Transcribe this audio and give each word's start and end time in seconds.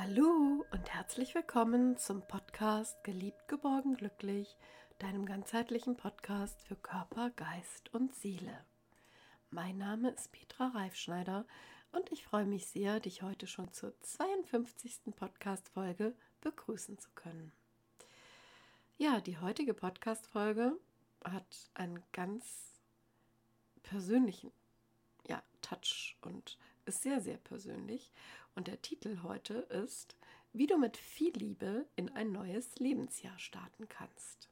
Hallo 0.00 0.64
und 0.70 0.94
herzlich 0.94 1.34
willkommen 1.34 1.96
zum 1.96 2.22
Podcast 2.22 3.02
Geliebt, 3.02 3.48
geborgen, 3.48 3.96
glücklich, 3.96 4.56
deinem 5.00 5.26
ganzheitlichen 5.26 5.96
Podcast 5.96 6.62
für 6.62 6.76
Körper, 6.76 7.30
Geist 7.30 7.92
und 7.92 8.14
Seele. 8.14 8.64
Mein 9.50 9.76
Name 9.76 10.10
ist 10.10 10.30
Petra 10.30 10.68
Reifschneider 10.68 11.46
und 11.90 12.12
ich 12.12 12.24
freue 12.24 12.46
mich 12.46 12.68
sehr, 12.68 13.00
dich 13.00 13.22
heute 13.22 13.48
schon 13.48 13.72
zur 13.72 13.92
52. 14.02 15.16
Podcast-Folge 15.16 16.14
begrüßen 16.42 16.96
zu 17.00 17.10
können. 17.16 17.50
Ja, 18.98 19.20
die 19.20 19.38
heutige 19.38 19.74
Podcast-Folge 19.74 20.78
hat 21.24 21.70
einen 21.74 22.04
ganz 22.12 22.80
persönlichen 23.82 24.52
ja, 25.26 25.42
Touch 25.60 26.16
und 26.20 26.56
ist 26.88 27.02
sehr, 27.02 27.20
sehr 27.20 27.36
persönlich. 27.36 28.12
Und 28.56 28.66
der 28.66 28.82
Titel 28.82 29.22
heute 29.22 29.54
ist, 29.54 30.16
wie 30.52 30.66
du 30.66 30.78
mit 30.78 30.96
viel 30.96 31.32
Liebe 31.36 31.86
in 31.94 32.08
ein 32.16 32.32
neues 32.32 32.76
Lebensjahr 32.78 33.38
starten 33.38 33.88
kannst. 33.88 34.48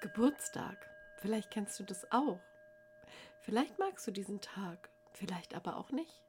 Geburtstag. 0.00 0.88
Vielleicht 1.18 1.50
kennst 1.50 1.78
du 1.80 1.84
das 1.84 2.10
auch. 2.12 2.38
Vielleicht 3.42 3.78
magst 3.78 4.06
du 4.06 4.12
diesen 4.12 4.40
Tag, 4.40 4.88
vielleicht 5.12 5.54
aber 5.54 5.76
auch 5.76 5.90
nicht. 5.90 6.22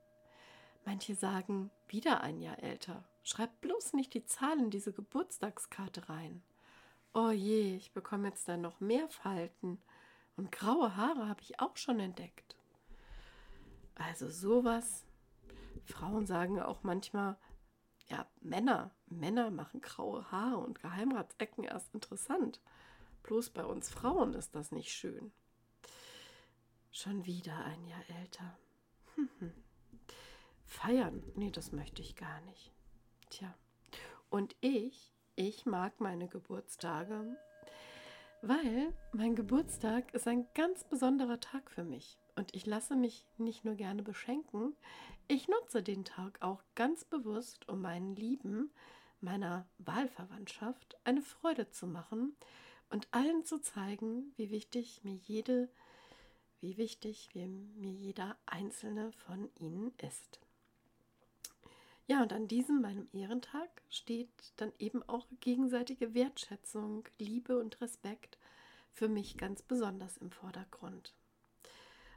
Manche 0.86 1.14
sagen, 1.14 1.70
wieder 1.88 2.22
ein 2.22 2.42
Jahr 2.42 2.64
älter. 2.64 3.04
Schreib 3.24 3.62
bloß 3.62 3.94
nicht 3.94 4.14
die 4.16 4.26
Zahl 4.26 4.58
in 4.58 4.72
diese 4.72 4.92
Geburtstagskarte 4.92 6.10
rein. 6.10 6.42
Oh 7.14 7.30
je, 7.30 7.76
ich 7.76 7.92
bekomme 7.92 8.30
jetzt 8.30 8.48
dann 8.48 8.62
noch 8.62 8.80
mehr 8.80 9.08
Falten 9.10 9.80
und 10.40 10.54
graue 10.54 10.96
Haare 10.96 11.28
habe 11.28 11.42
ich 11.42 11.60
auch 11.60 11.76
schon 11.76 12.00
entdeckt. 12.00 12.56
Also 13.96 14.30
sowas. 14.30 15.06
Frauen 15.84 16.26
sagen 16.26 16.62
auch 16.62 16.82
manchmal, 16.82 17.36
ja, 18.08 18.26
Männer, 18.40 18.92
Männer 19.08 19.52
machen 19.52 19.82
graue 19.82 20.32
Haare 20.32 20.60
und 20.60 20.80
Geheimratsecken 20.80 21.66
erst 21.66 21.94
interessant. 21.94 22.62
Bloß 23.24 23.50
bei 23.50 23.66
uns 23.66 23.90
Frauen 23.90 24.34
ist 24.34 24.56
das 24.56 24.72
nicht 24.72 24.94
schön. 24.94 25.34
Schon 26.94 27.26
wieder 27.26 27.66
ein 27.66 27.86
Jahr 27.86 28.10
älter. 28.22 28.58
Feiern, 30.66 31.22
nee, 31.36 31.52
das 31.52 31.74
möchte 31.74 32.02
ich 32.02 32.16
gar 32.16 32.40
nicht. 32.44 32.72
Tja, 33.30 33.54
und 34.30 34.56
ich, 34.62 35.14
ich 35.36 35.66
mag 35.66 36.00
meine 36.00 36.30
Geburtstage 36.30 37.36
weil 38.42 38.94
mein 39.12 39.36
Geburtstag 39.36 40.14
ist 40.14 40.28
ein 40.28 40.48
ganz 40.54 40.84
besonderer 40.84 41.40
Tag 41.40 41.72
für 41.72 41.84
mich. 41.84 42.18
Und 42.36 42.56
ich 42.56 42.66
lasse 42.66 42.96
mich 42.96 43.26
nicht 43.38 43.66
nur 43.66 43.76
gerne 43.76 44.02
beschenken, 44.02 44.76
ich 45.28 45.48
nutze 45.48 45.84
den 45.84 46.06
Tag 46.06 46.42
auch 46.42 46.64
ganz 46.74 47.06
bewusst, 47.06 47.68
um 47.70 47.82
meinen 47.82 48.16
Lieben, 48.16 48.72
meiner 49.22 49.68
Wahlverwandtschaft, 49.78 50.98
eine 51.04 51.22
Freude 51.22 51.70
zu 51.70 51.86
machen 51.86 52.36
und 52.90 53.08
allen 53.12 53.46
zu 53.46 53.62
zeigen, 53.62 54.34
wie 54.38 54.50
wichtig 54.50 55.04
mir 55.04 55.14
jede, 55.14 55.70
wie 56.62 56.78
wichtig 56.78 57.30
mir 57.36 57.92
jeder 57.92 58.38
einzelne 58.46 59.12
von 59.12 59.50
ihnen 59.60 59.94
ist. 59.98 60.40
Ja, 62.10 62.24
und 62.24 62.34
an 62.34 62.48
diesem 62.48 62.82
meinem 62.82 63.08
Ehrentag 63.14 63.70
steht 63.88 64.32
dann 64.58 64.74
eben 64.80 65.08
auch 65.08 65.28
gegenseitige 65.42 66.16
Wertschätzung, 66.16 67.08
Liebe 67.20 67.60
und 67.60 67.80
Respekt 67.82 68.40
für 68.92 69.08
mich 69.08 69.38
ganz 69.38 69.62
besonders 69.62 70.18
im 70.18 70.32
Vordergrund. 70.32 71.14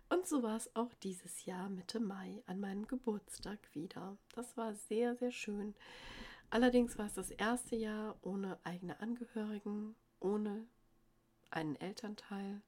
Und 0.08 0.26
so 0.26 0.42
war 0.42 0.56
es 0.56 0.74
auch 0.74 0.94
dieses 1.02 1.44
Jahr 1.44 1.68
Mitte 1.68 2.00
Mai 2.00 2.42
an 2.46 2.58
meinem 2.58 2.86
Geburtstag 2.86 3.58
wieder. 3.74 4.16
Das 4.34 4.56
war 4.56 4.74
sehr, 4.74 5.14
sehr 5.14 5.30
schön. 5.30 5.74
Allerdings 6.48 6.96
war 6.96 7.04
es 7.04 7.14
das 7.14 7.30
erste 7.30 7.76
Jahr 7.76 8.16
ohne 8.22 8.58
eigene 8.64 8.98
Angehörigen, 8.98 9.94
ohne 10.20 10.64
einen 11.50 11.76
Elternteil, 11.76 12.62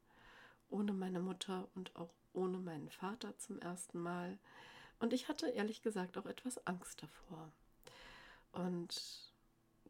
ohne 0.68 0.92
meine 0.92 1.20
Mutter 1.20 1.68
und 1.74 1.96
auch 1.96 2.12
ohne 2.34 2.58
meinen 2.58 2.90
Vater 2.90 3.34
zum 3.38 3.58
ersten 3.60 3.98
Mal. 3.98 4.38
Und 5.04 5.12
ich 5.12 5.28
hatte 5.28 5.50
ehrlich 5.50 5.82
gesagt 5.82 6.16
auch 6.16 6.24
etwas 6.24 6.66
Angst 6.66 7.02
davor. 7.02 7.52
Und 8.52 9.34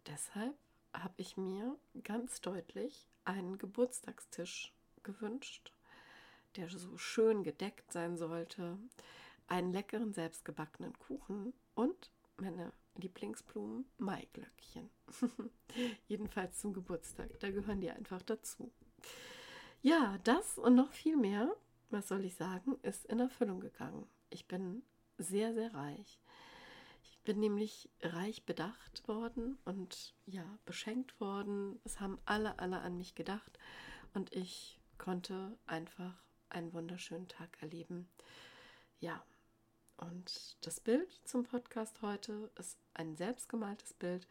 deshalb 0.07 0.57
habe 0.93 1.15
ich 1.19 1.37
mir 1.37 1.79
ganz 2.03 2.41
deutlich 2.41 3.07
einen 3.25 3.57
Geburtstagstisch 3.57 4.73
gewünscht, 5.05 5.73
der 6.57 6.69
so 6.69 6.99
schön 6.99 7.45
gedeckt 7.45 7.93
sein 7.93 8.17
sollte, 8.17 8.77
einen 9.47 9.73
leckeren 9.73 10.13
selbstgebackenen 10.13 10.99
Kuchen 10.99 11.55
und 11.77 12.11
meine 12.37 12.73
Lieblingsblumen 12.97 13.85
Maiglöckchen. 13.99 14.91
Jedenfalls 16.09 16.59
zum 16.59 16.73
Geburtstag, 16.73 17.39
da 17.39 17.53
gehören 17.53 17.81
die 17.81 17.93
einfach 17.93 18.23
dazu. 18.23 18.73
Ja, 19.81 20.19
das 20.25 20.59
und 20.59 20.75
noch 20.75 20.91
viel 20.91 21.17
mehr, 21.17 21.55
was 21.91 22.09
soll 22.09 22.25
ich 22.25 22.35
sagen, 22.35 22.77
ist 22.83 23.05
in 23.05 23.21
Erfüllung 23.21 23.61
gegangen. 23.61 24.09
Ich 24.31 24.49
bin 24.49 24.83
sehr, 25.19 25.55
sehr 25.55 25.73
reich. 25.75 26.21
Ich 27.03 27.19
bin 27.21 27.41
nämlich 27.41 27.91
reich 28.03 28.45
bedacht 28.45 29.07
worden 29.09 29.59
und 29.65 30.15
ja, 30.27 30.45
beschenkt 30.65 31.21
worden. 31.21 31.81
Es 31.85 32.01
haben 32.01 32.19
alle, 32.25 32.59
alle 32.59 32.81
an 32.81 32.99
mich 32.99 33.15
gedacht 33.15 33.59
und 34.13 34.35
ich 34.35 34.81
konnte 34.99 35.57
einfach 35.67 36.15
einen 36.49 36.73
wunderschönen 36.73 37.29
Tag 37.29 37.57
erleben. 37.61 38.09
Ja, 39.01 39.25
und 39.97 40.57
das 40.63 40.81
Bild 40.81 41.11
zum 41.25 41.45
Podcast 41.45 42.03
heute 42.03 42.51
ist 42.59 42.79
ein 42.95 43.17
selbstgemaltes 43.17 43.95
Bild, 43.95 44.27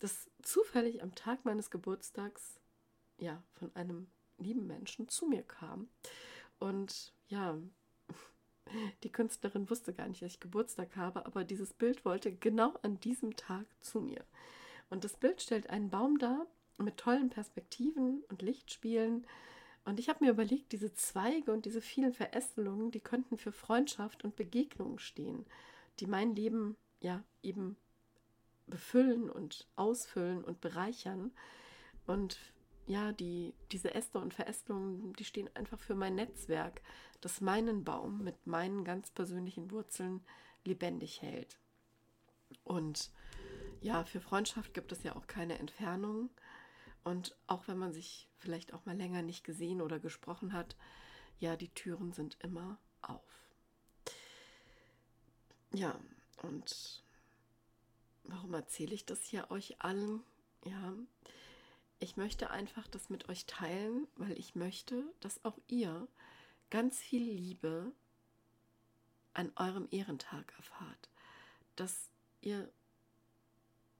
das 0.00 0.30
zufällig 0.42 1.02
am 1.02 1.14
Tag 1.14 1.44
meines 1.44 1.70
Geburtstags 1.70 2.60
ja 3.18 3.42
von 3.52 3.74
einem 3.76 4.08
lieben 4.38 4.66
Menschen 4.66 5.08
zu 5.08 5.26
mir 5.26 5.42
kam. 5.42 5.88
Und 6.58 7.12
ja, 7.28 7.56
die 9.02 9.12
Künstlerin 9.12 9.68
wusste 9.70 9.92
gar 9.92 10.08
nicht, 10.08 10.22
dass 10.22 10.32
ich 10.32 10.40
Geburtstag 10.40 10.96
habe, 10.96 11.26
aber 11.26 11.44
dieses 11.44 11.72
Bild 11.72 12.04
wollte 12.04 12.32
genau 12.32 12.74
an 12.82 12.98
diesem 13.00 13.36
Tag 13.36 13.66
zu 13.80 14.00
mir. 14.00 14.24
Und 14.90 15.04
das 15.04 15.16
Bild 15.16 15.40
stellt 15.40 15.70
einen 15.70 15.90
Baum 15.90 16.18
dar 16.18 16.46
mit 16.78 16.96
tollen 16.96 17.30
Perspektiven 17.30 18.22
und 18.28 18.42
Lichtspielen. 18.42 19.26
Und 19.84 19.98
ich 19.98 20.08
habe 20.08 20.24
mir 20.24 20.30
überlegt, 20.30 20.72
diese 20.72 20.94
Zweige 20.94 21.52
und 21.52 21.66
diese 21.66 21.80
vielen 21.80 22.12
Verästelungen, 22.12 22.90
die 22.90 23.00
könnten 23.00 23.36
für 23.36 23.52
Freundschaft 23.52 24.24
und 24.24 24.36
Begegnungen 24.36 24.98
stehen, 24.98 25.44
die 26.00 26.06
mein 26.06 26.34
Leben 26.34 26.76
ja 27.00 27.22
eben 27.42 27.76
befüllen 28.66 29.30
und 29.30 29.68
ausfüllen 29.76 30.42
und 30.42 30.60
bereichern. 30.60 31.32
Und 32.06 32.38
ja, 32.86 33.12
die, 33.12 33.54
diese 33.72 33.94
Äste 33.94 34.18
und 34.18 34.34
Verästelungen, 34.34 35.12
die 35.14 35.24
stehen 35.24 35.48
einfach 35.54 35.78
für 35.78 35.94
mein 35.94 36.14
Netzwerk, 36.14 36.82
das 37.20 37.40
meinen 37.40 37.84
Baum 37.84 38.22
mit 38.22 38.46
meinen 38.46 38.84
ganz 38.84 39.10
persönlichen 39.10 39.70
Wurzeln 39.70 40.22
lebendig 40.64 41.22
hält. 41.22 41.58
Und 42.62 43.10
ja, 43.80 44.04
für 44.04 44.20
Freundschaft 44.20 44.74
gibt 44.74 44.92
es 44.92 45.02
ja 45.02 45.16
auch 45.16 45.26
keine 45.26 45.58
Entfernung. 45.58 46.30
Und 47.04 47.36
auch 47.46 47.68
wenn 47.68 47.78
man 47.78 47.92
sich 47.92 48.28
vielleicht 48.38 48.72
auch 48.72 48.86
mal 48.86 48.96
länger 48.96 49.22
nicht 49.22 49.44
gesehen 49.44 49.82
oder 49.82 49.98
gesprochen 49.98 50.52
hat, 50.52 50.76
ja, 51.38 51.56
die 51.56 51.68
Türen 51.68 52.12
sind 52.12 52.38
immer 52.40 52.78
auf. 53.02 53.20
Ja, 55.72 55.98
und 56.42 57.02
warum 58.24 58.54
erzähle 58.54 58.94
ich 58.94 59.04
das 59.04 59.22
hier 59.24 59.50
euch 59.50 59.82
allen? 59.82 60.22
Ja, 60.64 60.94
ich 62.04 62.18
möchte 62.18 62.50
einfach 62.50 62.86
das 62.86 63.08
mit 63.08 63.30
euch 63.30 63.46
teilen, 63.46 64.06
weil 64.16 64.38
ich 64.38 64.54
möchte, 64.54 65.02
dass 65.20 65.42
auch 65.42 65.58
ihr 65.68 66.06
ganz 66.68 66.98
viel 66.98 67.22
Liebe 67.22 67.92
an 69.32 69.50
eurem 69.56 69.88
Ehrentag 69.90 70.52
erfahrt. 70.58 71.08
Dass 71.76 72.10
ihr, 72.42 72.70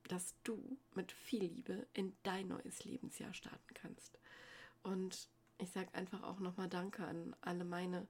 dass 0.07 0.35
du 0.45 0.77
mit 0.95 1.13
viel 1.13 1.45
Liebe 1.45 1.87
in 1.95 2.15
dein 2.25 2.49
neues 2.49 2.85
Lebensjahr 2.85 3.33
starten 3.33 3.73
kannst. 3.73 4.19
Und 4.83 5.31
ich 5.57 5.71
sage 5.71 5.95
einfach 5.95 6.25
auch 6.25 6.41
nochmal 6.41 6.69
Danke 6.69 7.07
an 7.07 7.35
alle 7.41 7.65
meine, 7.65 8.07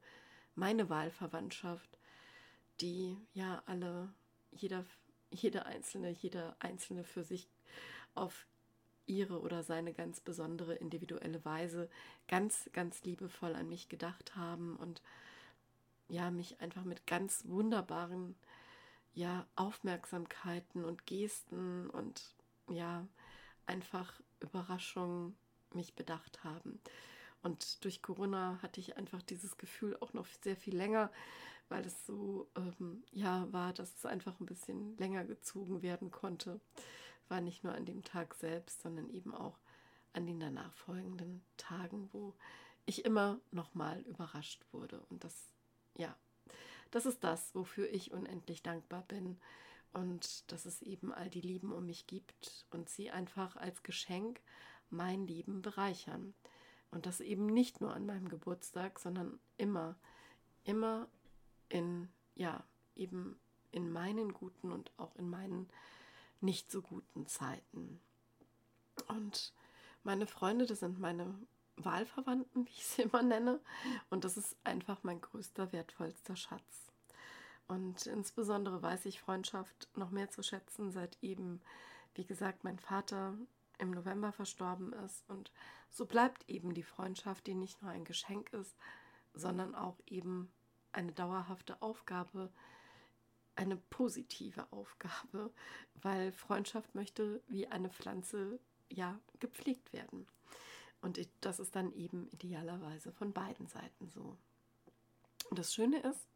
meine 0.57 0.89
Wahlverwandtschaft, 0.89 2.01
die 2.81 3.17
ja 3.33 3.63
alle, 3.67 4.13
jeder, 4.51 4.85
jeder 5.31 5.67
Einzelne, 5.67 6.11
jeder 6.11 6.57
Einzelne 6.59 7.05
für 7.05 7.23
sich 7.23 7.49
auf 8.17 8.49
ihre 9.07 9.41
oder 9.41 9.63
seine 9.63 9.93
ganz 9.93 10.21
besondere 10.21 10.75
individuelle 10.75 11.45
Weise 11.45 11.89
ganz, 12.29 12.71
ganz 12.73 13.05
liebevoll 13.05 13.55
an 13.55 13.69
mich 13.69 13.89
gedacht 13.89 14.37
haben 14.37 14.77
und 14.77 15.03
ja, 16.09 16.31
mich 16.31 16.61
einfach 16.61 16.85
mit 16.85 17.07
ganz 17.07 17.45
wunderbaren 17.47 18.35
ja, 19.15 19.47
Aufmerksamkeiten 19.57 20.85
und 20.85 21.07
Gesten 21.07 21.89
und 21.91 22.35
ja, 22.69 23.07
einfach 23.67 24.21
Überraschungen 24.41 25.37
mich 25.73 25.95
bedacht 25.95 26.45
haben. 26.45 26.81
Und 27.43 27.85
durch 27.85 28.03
Corona 28.03 28.59
hatte 28.63 28.81
ich 28.81 28.97
einfach 28.97 29.23
dieses 29.23 29.57
Gefühl 29.59 29.97
auch 30.01 30.13
noch 30.15 30.27
sehr 30.43 30.57
viel 30.57 30.77
länger, 30.77 31.11
weil 31.69 31.85
es 31.85 32.07
so 32.07 32.49
ähm, 32.57 33.03
ja 33.13 33.47
war, 33.53 33.73
dass 33.73 33.95
es 33.97 34.07
einfach 34.07 34.41
ein 34.41 34.47
bisschen 34.47 34.97
länger 34.97 35.25
gezogen 35.25 35.83
werden 35.83 36.11
konnte. 36.11 36.61
War 37.29 37.41
nicht 37.41 37.65
nur 37.65 37.75
an 37.75 37.87
dem 37.87 38.05
Tag 38.05 38.35
selbst, 38.35 38.83
sondern 38.83 39.11
eben 39.11 39.35
auch 39.35 39.59
an 40.13 40.27
den 40.27 40.41
danach 40.41 40.75
folgenden 40.75 41.45
Tagen, 41.57 42.09
wo 42.13 42.35
ich 42.87 43.05
immer 43.05 43.41
nochmal 43.51 44.01
überrascht 44.03 44.65
wurde. 44.73 45.01
Und 45.09 45.25
das, 45.25 45.53
ja, 45.97 46.17
das 46.91 47.07
ist 47.07 47.25
das, 47.25 47.55
wofür 47.55 47.91
ich 47.91 48.13
unendlich 48.13 48.63
dankbar 48.63 49.03
bin. 49.03 49.39
Und 49.93 50.51
dass 50.53 50.67
es 50.67 50.83
eben 50.83 51.13
all 51.13 51.31
die 51.31 51.41
Lieben 51.41 51.73
um 51.73 51.87
mich 51.87 52.07
gibt 52.07 52.67
und 52.71 52.89
sie 52.89 53.11
einfach 53.11 53.57
als 53.57 53.83
Geschenk 53.83 54.41
mein 54.91 55.27
Leben 55.27 55.63
bereichern. 55.63 56.35
Und 56.91 57.07
das 57.07 57.21
eben 57.21 57.47
nicht 57.47 57.81
nur 57.81 57.95
an 57.95 58.07
meinem 58.07 58.29
Geburtstag, 58.29 58.99
sondern 58.99 59.39
immer, 59.57 59.97
immer 60.65 61.09
in, 61.69 62.09
ja, 62.35 62.65
eben 62.95 63.39
in 63.73 63.91
meinen 63.91 64.33
guten 64.33 64.71
und 64.71 64.93
auch 64.97 65.17
in 65.17 65.29
meinen 65.29 65.69
nicht 66.45 66.71
so 66.71 66.83
guten 66.83 67.27
Zeiten. 67.27 68.01
Und 69.09 69.53
meine 70.03 70.27
Freunde, 70.27 70.67
das 70.67 70.81
sind 70.81 71.01
meine 71.01 71.35
Wahlverwandten, 71.77 72.67
wie 72.67 72.71
ich 72.71 72.87
sie 72.87 73.03
immer 73.03 73.23
nenne. 73.23 73.61
Und 74.11 74.25
das 74.25 74.37
ist 74.37 74.57
einfach 74.65 75.03
mein 75.03 75.21
größter, 75.21 75.73
wertvollster 75.73 76.37
Schatz. 76.37 76.93
Und 77.67 78.07
insbesondere 78.07 78.83
weiß 78.83 79.07
ich 79.07 79.21
Freundschaft 79.21 79.89
noch 79.97 80.11
mehr 80.11 80.31
zu 80.31 80.43
schätzen, 80.43 80.93
seit 80.93 81.17
eben, 81.23 81.63
wie 82.15 82.27
gesagt, 82.27 82.63
mein 82.63 82.79
Vater 82.79 83.35
im 83.79 83.91
November 83.91 84.33
verstorben 84.33 84.93
ist. 84.93 85.25
Und 85.29 85.51
so 85.91 86.05
bleibt 86.05 86.49
eben 86.49 86.75
die 86.75 86.83
Freundschaft, 86.83 87.47
die 87.47 87.55
nicht 87.55 87.81
nur 87.83 87.91
ein 87.91 88.05
Geschenk 88.05 88.53
ist, 88.53 88.77
sondern 89.33 89.75
auch 89.75 89.97
eben 90.07 90.53
eine 90.93 91.13
dauerhafte 91.13 91.81
Aufgabe, 91.81 92.53
eine 93.57 93.77
positive 93.77 94.67
Aufgabe, 94.73 95.53
weil 96.03 96.33
Freundschaft 96.33 96.95
möchte 96.95 97.43
wie 97.49 97.67
eine 97.67 97.91
Pflanze 97.91 98.59
ja 98.89 99.19
gepflegt 99.41 99.93
werden. 99.93 100.27
Und 101.01 101.21
das 101.43 101.61
ist 101.61 101.77
dann 101.77 101.93
eben 101.93 102.29
idealerweise 102.31 103.13
von 103.13 103.33
beiden 103.33 103.67
Seiten 103.67 104.09
so. 104.09 104.37
Und 105.51 105.59
das 105.59 105.75
Schöne 105.75 106.01
ist, 106.01 106.27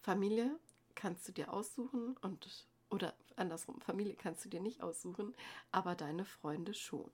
Familie 0.00 0.58
kannst 0.94 1.28
du 1.28 1.32
dir 1.32 1.52
aussuchen 1.52 2.16
und 2.18 2.66
oder 2.90 3.14
andersrum, 3.36 3.80
Familie 3.80 4.14
kannst 4.14 4.44
du 4.44 4.48
dir 4.48 4.60
nicht 4.60 4.82
aussuchen, 4.82 5.34
aber 5.70 5.94
deine 5.94 6.24
Freunde 6.24 6.74
schon. 6.74 7.10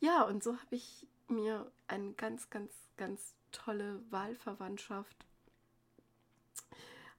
Ja, 0.00 0.22
und 0.22 0.42
so 0.42 0.56
habe 0.58 0.74
ich 0.74 1.06
mir 1.28 1.70
eine 1.86 2.12
ganz, 2.14 2.50
ganz, 2.50 2.72
ganz 2.96 3.34
tolle 3.52 4.02
Wahlverwandtschaft 4.10 5.26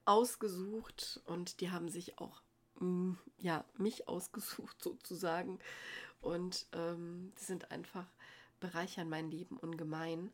ausgesucht 0.04 1.20
und 1.26 1.60
die 1.60 1.70
haben 1.70 1.88
sich 1.88 2.18
auch 2.18 2.42
mm, 2.80 3.12
ja 3.38 3.64
mich 3.76 4.08
ausgesucht 4.08 4.76
sozusagen 4.82 5.58
und 6.20 6.66
ähm, 6.72 7.32
die 7.38 7.44
sind 7.44 7.70
einfach 7.70 8.06
bereichern 8.60 9.08
mein 9.08 9.30
Leben 9.30 9.56
ungemein. 9.58 10.32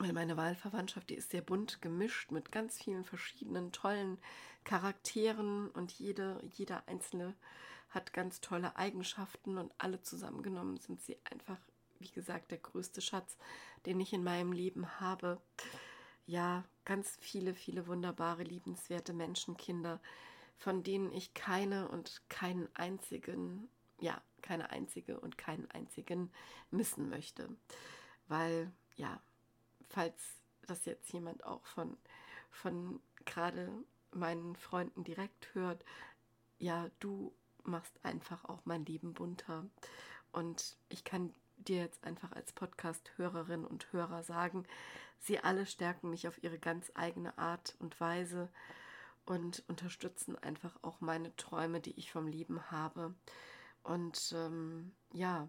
Weil 0.00 0.12
meine 0.12 0.36
Wahlverwandtschaft, 0.36 1.08
die 1.08 1.14
ist 1.14 1.30
sehr 1.30 1.40
bunt 1.40 1.80
gemischt 1.80 2.32
mit 2.32 2.50
ganz 2.50 2.82
vielen 2.82 3.04
verschiedenen 3.04 3.70
tollen 3.70 4.18
Charakteren 4.64 5.70
und 5.70 5.92
jede, 5.92 6.42
jeder 6.52 6.88
einzelne 6.88 7.34
hat 7.90 8.12
ganz 8.12 8.40
tolle 8.40 8.76
Eigenschaften 8.76 9.56
und 9.56 9.72
alle 9.78 10.02
zusammengenommen 10.02 10.78
sind 10.78 11.00
sie 11.00 11.16
einfach, 11.30 11.58
wie 12.00 12.10
gesagt, 12.10 12.50
der 12.50 12.58
größte 12.58 13.00
Schatz, 13.00 13.36
den 13.86 14.00
ich 14.00 14.12
in 14.12 14.24
meinem 14.24 14.52
Leben 14.52 15.00
habe. 15.00 15.40
Ja, 16.26 16.64
ganz 16.84 17.16
viele, 17.20 17.54
viele 17.54 17.86
wunderbare, 17.86 18.42
liebenswerte 18.44 19.12
Menschenkinder, 19.12 20.00
von 20.56 20.82
denen 20.82 21.12
ich 21.12 21.34
keine 21.34 21.88
und 21.88 22.22
keinen 22.28 22.68
einzigen, 22.74 23.68
ja, 24.00 24.22
keine 24.40 24.70
einzige 24.70 25.20
und 25.20 25.36
keinen 25.36 25.70
einzigen 25.70 26.30
missen 26.70 27.10
möchte. 27.10 27.48
Weil, 28.26 28.72
ja, 28.96 29.20
falls 29.90 30.16
das 30.66 30.86
jetzt 30.86 31.12
jemand 31.12 31.44
auch 31.44 31.64
von, 31.66 31.96
von 32.50 33.00
gerade 33.26 33.70
meinen 34.12 34.56
Freunden 34.56 35.04
direkt 35.04 35.54
hört, 35.54 35.84
ja, 36.58 36.88
du 37.00 37.34
machst 37.64 37.98
einfach 38.02 38.44
auch 38.46 38.62
mein 38.64 38.84
Leben 38.86 39.12
bunter. 39.12 39.66
Und 40.32 40.76
ich 40.88 41.04
kann 41.04 41.34
dir 41.58 41.78
jetzt 41.78 42.04
einfach 42.04 42.32
als 42.32 42.52
Podcast-Hörerin 42.52 43.64
und 43.64 43.92
Hörer 43.92 44.22
sagen, 44.22 44.66
sie 45.20 45.38
alle 45.38 45.66
stärken 45.66 46.10
mich 46.10 46.28
auf 46.28 46.42
ihre 46.42 46.58
ganz 46.58 46.90
eigene 46.94 47.36
Art 47.38 47.76
und 47.78 48.00
Weise 48.00 48.50
und 49.24 49.64
unterstützen 49.68 50.36
einfach 50.38 50.76
auch 50.82 51.00
meine 51.00 51.34
Träume, 51.36 51.80
die 51.80 51.98
ich 51.98 52.12
vom 52.12 52.26
Leben 52.26 52.70
habe. 52.70 53.14
Und 53.82 54.32
ähm, 54.36 54.92
ja, 55.12 55.48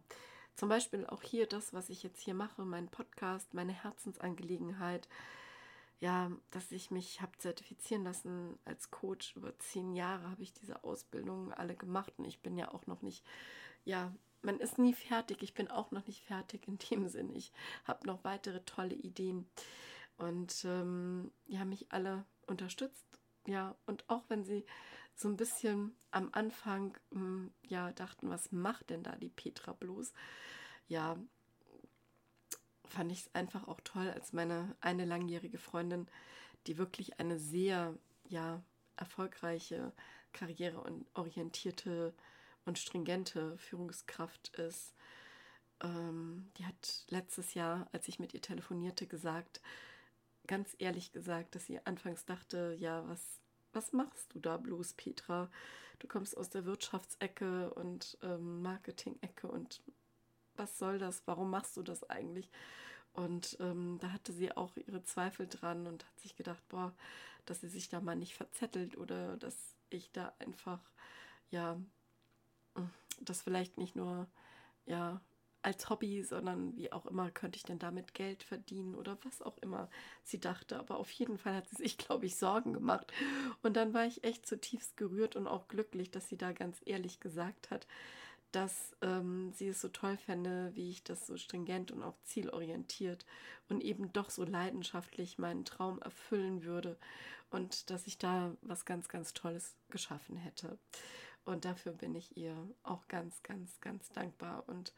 zum 0.56 0.70
Beispiel 0.70 1.06
auch 1.08 1.22
hier 1.22 1.48
das, 1.48 1.74
was 1.74 1.90
ich 1.90 2.04
jetzt 2.04 2.22
hier 2.22 2.34
mache, 2.34 2.64
mein 2.64 2.88
Podcast, 2.90 3.54
meine 3.54 3.74
Herzensangelegenheit. 3.74 5.08
Ja, 6.00 6.32
dass 6.52 6.72
ich 6.72 6.92
mich 6.92 7.22
habe 7.22 7.38
zertifizieren 7.38 8.04
lassen 8.04 8.60
als 8.66 8.92
Coach. 8.92 9.36
Über 9.36 9.58
zehn 9.60 9.94
Jahre 9.94 10.30
habe 10.30 10.44
ich 10.44 10.54
diese 10.54 10.84
Ausbildung 10.84 11.54
alle 11.54 11.76
gemacht 11.76 12.14
und 12.18 12.26
ich 12.26 12.42
bin 12.42 12.58
ja 12.58 12.74
auch 12.74 12.86
noch 12.86 13.02
nicht, 13.02 13.26
ja, 13.86 14.14
man 14.42 14.60
ist 14.60 14.78
nie 14.78 14.94
fertig. 14.94 15.42
Ich 15.42 15.54
bin 15.54 15.70
auch 15.70 15.92
noch 15.92 16.06
nicht 16.08 16.24
fertig 16.24 16.68
in 16.68 16.78
dem 16.78 17.08
Sinn. 17.10 17.34
Ich 17.34 17.52
habe 17.86 18.06
noch 18.08 18.24
weitere 18.24 18.62
tolle 18.66 18.96
Ideen 18.96 19.48
und 20.18 20.64
ähm, 20.66 21.32
ja, 21.48 21.66
mich 21.66 21.92
alle 21.92 22.26
unterstützt. 22.48 23.06
Ja, 23.48 23.76
und 23.86 24.10
auch 24.10 24.24
wenn 24.30 24.44
sie 24.44 24.66
so 25.16 25.28
ein 25.30 25.38
bisschen 25.38 25.96
am 26.12 26.30
Anfang 26.32 26.98
hm, 27.12 27.52
ja 27.64 27.92
dachten, 27.92 28.30
was 28.30 28.52
macht 28.52 28.90
denn 28.90 29.04
da 29.04 29.16
die 29.16 29.30
Petra 29.30 29.74
bloß? 29.74 30.14
Ja, 30.88 31.18
fand 32.88 33.12
ich 33.12 33.22
es 33.22 33.36
einfach 33.36 33.68
auch 33.68 33.80
toll, 33.82 34.10
als 34.10 34.34
meine 34.34 34.76
eine 34.82 35.06
langjährige 35.06 35.58
Freundin, 35.58 36.08
die 36.68 36.78
wirklich 36.78 37.20
eine 37.20 37.40
sehr 37.40 37.98
ja 38.28 38.62
erfolgreiche 38.98 39.92
Karriere 40.34 40.80
und 40.82 41.06
orientierte 41.14 42.14
und 42.66 42.80
stringente 42.80 43.58
Führungskraft 43.58 44.50
ist. 44.58 44.96
Ähm, 45.82 46.52
die 46.58 46.66
hat 46.66 47.06
letztes 47.10 47.54
Jahr, 47.54 47.88
als 47.92 48.08
ich 48.08 48.20
mit 48.20 48.34
ihr 48.34 48.42
telefonierte, 48.42 49.08
gesagt, 49.08 49.62
ganz 50.48 50.76
ehrlich 50.80 51.12
gesagt, 51.12 51.56
dass 51.56 51.66
sie 51.66 51.86
anfangs 51.86 52.26
dachte, 52.26 52.76
ja, 52.80 53.08
was 53.08 53.40
was 53.76 53.92
machst 53.92 54.34
du 54.34 54.40
da 54.40 54.58
bloß, 54.58 54.94
Petra? 54.94 55.52
Du 56.00 56.08
kommst 56.08 56.38
aus 56.38 56.50
der 56.50 56.66
Wirtschaftsecke 56.66 57.74
und 57.74 58.18
ähm, 58.24 58.62
Marketing-Ecke 58.62 59.48
und 59.48 59.84
was 60.58 60.78
soll 60.78 61.00
das? 61.00 61.24
Warum 61.26 61.50
machst 61.50 61.78
du 61.78 61.84
das 61.84 62.10
eigentlich? 62.10 62.50
Und 63.14 63.58
ähm, 63.62 63.98
da 64.02 64.12
hatte 64.12 64.34
sie 64.34 64.52
auch 64.56 64.76
ihre 64.76 65.04
Zweifel 65.04 65.48
dran 65.48 65.88
und 65.88 66.06
hat 66.06 66.20
sich 66.20 66.36
gedacht, 66.36 66.62
boah, 66.68 66.94
dass 67.46 67.62
sie 67.62 67.70
sich 67.70 67.90
da 67.90 68.02
mal 68.02 68.16
nicht 68.16 68.36
verzettelt 68.36 68.98
oder 68.98 69.38
dass 69.38 69.56
ich 69.90 70.12
da 70.12 70.34
einfach, 70.40 70.80
ja, 71.50 71.78
das 73.22 73.42
vielleicht 73.42 73.78
nicht 73.78 73.96
nur, 73.96 74.28
ja, 74.86 75.22
als 75.66 75.90
Hobby, 75.90 76.24
sondern 76.24 76.78
wie 76.78 76.92
auch 76.92 77.08
immer 77.08 77.32
könnte 77.32 77.58
ich 77.58 77.64
denn 77.64 77.80
damit 77.80 78.14
Geld 78.14 78.44
verdienen 78.44 78.94
oder 78.94 79.18
was 79.24 79.42
auch 79.42 79.58
immer 79.60 79.90
sie 80.24 80.40
dachte. 80.40 80.78
Aber 80.78 80.98
auf 80.98 81.10
jeden 81.10 81.40
Fall 81.40 81.56
hat 81.56 81.68
sie 81.70 81.78
sich, 81.78 81.98
glaube 81.98 82.28
ich, 82.28 82.36
Sorgen 82.36 82.74
gemacht. 82.74 83.12
Und 83.64 83.76
dann 83.76 83.94
war 83.94 84.06
ich 84.06 84.24
echt 84.24 84.46
zutiefst 84.46 84.96
gerührt 84.96 85.36
und 85.36 85.48
auch 85.48 85.68
glücklich, 85.68 86.12
dass 86.12 86.30
sie 86.30 86.38
da 86.38 86.52
ganz 86.52 86.82
ehrlich 86.86 87.20
gesagt 87.20 87.72
hat, 87.72 87.88
dass 88.56 88.96
ähm, 89.02 89.52
sie 89.52 89.68
es 89.68 89.82
so 89.82 89.90
toll 89.90 90.16
fände, 90.16 90.72
wie 90.76 90.90
ich 90.90 91.04
das 91.04 91.28
so 91.28 91.36
stringent 91.36 91.92
und 91.92 92.04
auch 92.04 92.16
zielorientiert 92.24 93.26
und 93.68 93.84
eben 93.84 94.14
doch 94.14 94.30
so 94.30 94.46
leidenschaftlich 94.46 95.38
meinen 95.38 95.66
Traum 95.66 96.02
erfüllen 96.02 96.64
würde 96.64 96.98
und 97.50 97.90
dass 97.90 98.08
ich 98.08 98.18
da 98.18 98.56
was 98.62 98.86
ganz, 98.86 99.10
ganz 99.10 99.34
Tolles 99.34 99.76
geschaffen 99.90 100.38
hätte. 100.38 100.78
Und 101.44 101.66
dafür 101.66 101.92
bin 101.92 102.16
ich 102.16 102.38
ihr 102.38 102.56
auch 102.84 103.08
ganz, 103.10 103.44
ganz, 103.44 103.82
ganz 103.82 104.10
dankbar 104.10 104.64
und 104.68 104.94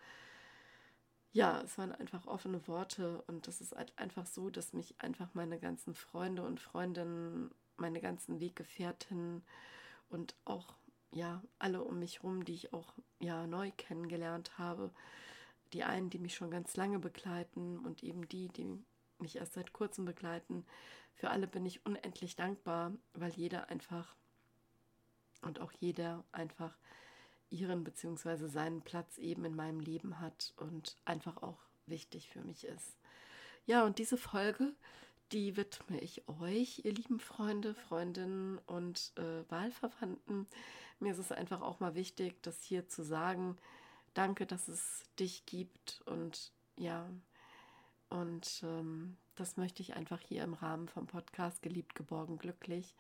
ja, 1.34 1.62
es 1.62 1.78
waren 1.78 1.92
einfach 1.92 2.26
offene 2.28 2.68
Worte 2.68 3.24
und 3.28 3.48
das 3.48 3.60
ist 3.60 3.76
halt 3.76 3.92
einfach 3.98 4.28
so, 4.28 4.50
dass 4.50 4.74
mich 4.74 4.96
einfach 5.02 5.34
meine 5.34 5.60
ganzen 5.60 5.94
Freunde 5.96 6.44
und 6.44 6.60
Freundinnen, 6.60 7.52
meine 7.76 8.02
ganzen 8.02 8.40
Weggefährtinnen 8.40 9.44
und 10.10 10.36
auch 10.46 10.76
ja 11.12 11.42
alle 11.60 11.84
um 11.84 12.00
mich 12.00 12.24
rum, 12.24 12.46
die 12.46 12.54
ich 12.54 12.74
auch 12.74 12.94
ja 13.20 13.48
neu 13.48 13.72
kennengelernt 13.78 14.58
habe, 14.58 14.92
die 15.74 15.84
einen, 15.84 16.10
die 16.10 16.20
mich 16.20 16.36
schon 16.36 16.52
ganz 16.52 16.76
lange 16.76 17.00
begleiten 17.00 17.80
und 17.80 18.04
eben 18.04 18.28
die, 18.28 18.50
die 18.50 18.68
mich 19.20 19.38
erst 19.38 19.54
seit 19.54 19.74
kurzem 19.74 20.06
begleiten, 20.06 20.66
für 21.16 21.32
alle 21.32 21.48
bin 21.48 21.66
ich 21.66 21.86
unendlich 21.86 22.36
dankbar, 22.36 22.92
weil 23.14 23.32
jeder 23.32 23.70
einfach 23.70 24.16
und 25.42 25.60
auch 25.60 25.72
jeder 25.72 26.24
einfach 26.32 26.78
ihren 27.50 27.84
bzw. 27.84 28.48
seinen 28.48 28.82
Platz 28.82 29.18
eben 29.18 29.46
in 29.46 29.56
meinem 29.56 29.80
Leben 29.80 30.20
hat 30.20 30.54
und 30.58 30.96
einfach 31.06 31.42
auch 31.42 31.58
wichtig 31.86 32.30
für 32.30 32.42
mich 32.42 32.66
ist. 32.66 32.98
Ja, 33.66 33.84
und 33.84 33.98
diese 33.98 34.18
Folge, 34.18 34.74
die 35.32 35.58
widme 35.58 36.00
ich 36.00 36.28
euch, 36.28 36.86
ihr 36.86 36.94
lieben 36.94 37.20
Freunde, 37.20 37.74
Freundinnen 37.74 38.60
und 38.66 39.14
äh, 39.18 39.50
Wahlverwandten. 39.50 40.48
Mir 41.00 41.12
ist 41.12 41.20
es 41.20 41.32
einfach 41.32 41.62
auch 41.62 41.80
mal 41.80 41.96
wichtig, 41.96 42.42
das 42.42 42.62
hier 42.64 42.88
zu 42.88 43.04
sagen. 43.04 43.58
Danke, 44.14 44.46
dass 44.46 44.68
es 44.68 45.04
dich 45.20 45.46
gibt 45.46 46.02
und 46.06 46.52
ja, 46.76 47.08
und 48.10 48.62
ähm, 48.64 49.18
das 49.36 49.58
möchte 49.58 49.82
ich 49.82 49.96
einfach 49.96 50.20
hier 50.22 50.44
im 50.44 50.54
Rahmen 50.54 50.88
vom 50.88 51.08
Podcast 51.08 51.62
Geliebt, 51.62 51.94
geborgen, 51.94 52.38
glücklich 52.38 52.96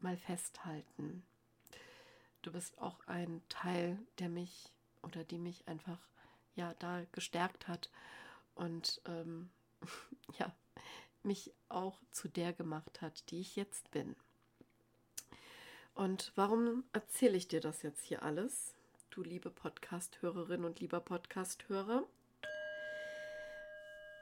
mal 0.00 0.16
festhalten. 0.16 1.22
Du 2.42 2.52
bist 2.52 2.78
auch 2.78 3.06
ein 3.06 3.42
Teil, 3.48 3.98
der 4.18 4.28
mich 4.28 4.72
oder 5.02 5.24
die 5.24 5.38
mich 5.38 5.68
einfach 5.68 5.98
ja 6.54 6.74
da 6.78 7.04
gestärkt 7.12 7.68
hat 7.68 7.90
und 8.54 9.00
ähm, 9.06 9.50
ja 10.38 10.52
mich 11.22 11.52
auch 11.68 11.98
zu 12.10 12.28
der 12.28 12.52
gemacht 12.52 13.02
hat, 13.02 13.30
die 13.30 13.40
ich 13.40 13.56
jetzt 13.56 13.90
bin. 13.90 14.16
Und 15.94 16.32
warum 16.34 16.84
erzähle 16.92 17.36
ich 17.36 17.48
dir 17.48 17.60
das 17.60 17.82
jetzt 17.82 18.04
hier 18.04 18.22
alles, 18.22 18.74
du 19.10 19.22
liebe 19.22 19.50
Podcast-Hörerin 19.50 20.64
und 20.64 20.80
lieber 20.80 21.00
Podcast-Hörer? 21.00 22.06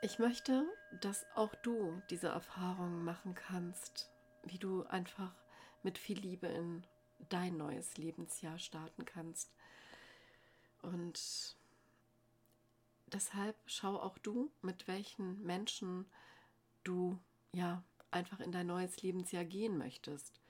Ich 0.00 0.18
möchte, 0.18 0.64
dass 1.00 1.26
auch 1.34 1.54
du 1.56 2.00
diese 2.08 2.28
Erfahrungen 2.28 3.04
machen 3.04 3.34
kannst, 3.34 4.10
wie 4.44 4.58
du 4.58 4.84
einfach 4.84 5.34
mit 5.82 5.98
viel 5.98 6.18
Liebe 6.18 6.46
in 6.46 6.84
dein 7.28 7.56
neues 7.56 7.96
Lebensjahr 7.96 8.58
starten 8.58 9.04
kannst. 9.04 9.52
Und 10.82 11.56
deshalb 13.06 13.56
schau 13.66 13.96
auch 13.96 14.18
du, 14.18 14.50
mit 14.62 14.86
welchen 14.86 15.42
Menschen 15.42 16.06
du 16.84 17.18
ja 17.52 17.82
einfach 18.10 18.40
in 18.40 18.52
dein 18.52 18.68
neues 18.68 19.02
Lebensjahr 19.02 19.44
gehen 19.44 19.78
möchtest. 19.78 20.40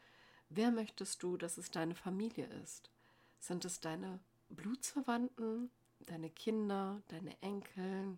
Wer 0.51 0.71
möchtest 0.71 1.23
du, 1.23 1.37
dass 1.37 1.59
es 1.59 1.71
deine 1.71 1.95
Familie 1.95 2.47
ist? 2.65 2.91
Sind 3.39 3.65
es 3.65 3.81
deine 3.81 4.19
Blutsverwandten, 4.49 5.71
deine 6.01 6.31
Kinder, 6.31 7.03
deine 7.09 7.41
Enkel, 7.43 8.17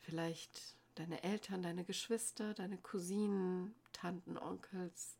vielleicht 0.00 0.74
deine 0.94 1.22
Eltern, 1.22 1.62
deine 1.62 1.84
Geschwister, 1.84 2.54
deine 2.54 2.78
Cousinen, 2.78 3.74
Tanten, 3.92 4.38
Onkels 4.38 5.16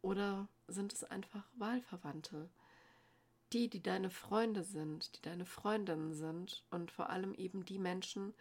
oder 0.00 0.48
sind 0.66 0.92
es 0.92 1.04
einfach 1.04 1.44
Wahlverwandte? 1.56 2.48
Die, 3.52 3.68
die 3.68 3.82
deine 3.82 4.08
Freunde 4.08 4.64
sind, 4.64 5.14
die 5.14 5.22
deine 5.22 5.44
Freundinnen 5.44 6.14
sind 6.14 6.64
und 6.70 6.90
vor 6.90 7.10
allem 7.10 7.34
eben 7.34 7.66
die 7.66 7.78
Menschen, 7.78 8.32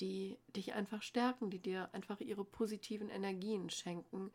die 0.00 0.38
dich 0.56 0.72
einfach 0.72 1.02
stärken, 1.02 1.50
die 1.50 1.60
dir 1.60 1.88
einfach 1.92 2.18
ihre 2.18 2.44
positiven 2.44 3.10
Energien 3.10 3.70
schenken 3.70 4.32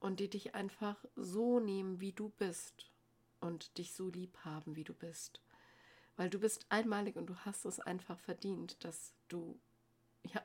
und 0.00 0.20
die 0.20 0.28
dich 0.28 0.54
einfach 0.54 0.96
so 1.14 1.60
nehmen, 1.60 2.00
wie 2.00 2.12
du 2.12 2.30
bist 2.38 2.90
und 3.40 3.76
dich 3.78 3.92
so 3.92 4.08
lieb 4.08 4.36
haben, 4.44 4.76
wie 4.76 4.84
du 4.84 4.94
bist. 4.94 5.40
Weil 6.16 6.30
du 6.30 6.38
bist 6.38 6.66
einmalig 6.68 7.16
und 7.16 7.26
du 7.26 7.36
hast 7.44 7.64
es 7.64 7.80
einfach 7.80 8.18
verdient, 8.18 8.82
dass 8.84 9.12
du 9.28 9.58
ja 10.22 10.42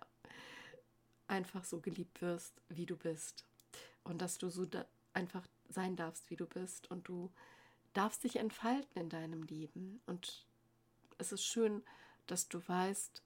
einfach 1.27 1.63
so 1.63 1.79
geliebt 1.79 2.21
wirst, 2.21 2.53
wie 2.69 2.85
du 2.85 2.97
bist. 2.97 3.45
Und 4.03 4.21
dass 4.21 4.37
du 4.37 4.49
so 4.49 4.65
da 4.65 4.85
einfach 5.13 5.47
sein 5.69 5.95
darfst, 5.95 6.29
wie 6.29 6.35
du 6.35 6.45
bist. 6.45 6.91
Und 6.91 7.07
du 7.07 7.31
darfst 7.93 8.23
dich 8.23 8.37
entfalten 8.37 9.01
in 9.01 9.09
deinem 9.09 9.43
Leben. 9.43 10.01
Und 10.05 10.45
es 11.17 11.31
ist 11.31 11.45
schön, 11.45 11.83
dass 12.27 12.49
du 12.49 12.61
weißt, 12.67 13.23